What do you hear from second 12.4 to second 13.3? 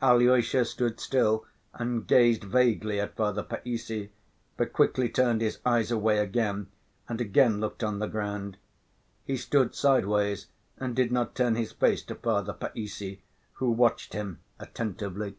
Païssy,